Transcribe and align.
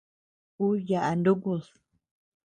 Ú 0.65 0.67
yaʼa 0.89 1.11
nukud. 1.23 1.63